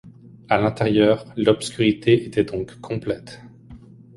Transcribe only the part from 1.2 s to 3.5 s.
l’obscurité était donc complète.